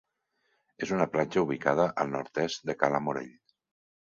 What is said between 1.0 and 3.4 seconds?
platja ubicada al nord-est de Cala Morell.